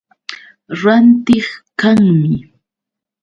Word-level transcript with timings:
Rantiq 0.81 1.47
kanmi. 1.79 2.35